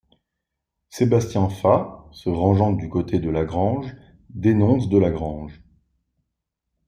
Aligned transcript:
Sébastien 0.89 1.47
Fath, 1.47 2.05
se 2.11 2.27
rangeant 2.29 2.73
du 2.73 2.89
côté 2.89 3.19
de 3.19 3.29
Lagrange 3.29 3.95
dénonce 4.31 4.89
de 4.89 4.97
Lagrange. 4.97 5.61